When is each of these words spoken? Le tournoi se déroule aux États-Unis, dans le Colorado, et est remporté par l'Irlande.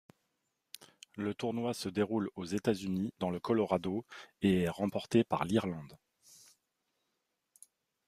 Le 1.15 1.35
tournoi 1.35 1.75
se 1.75 1.87
déroule 1.87 2.31
aux 2.35 2.45
États-Unis, 2.45 3.13
dans 3.19 3.29
le 3.29 3.39
Colorado, 3.39 4.03
et 4.41 4.61
est 4.63 4.67
remporté 4.67 5.23
par 5.23 5.45
l'Irlande. 5.45 5.95